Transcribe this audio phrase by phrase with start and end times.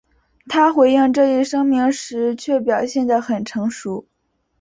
[0.47, 4.07] 他回应这一声明时却表现得很成熟。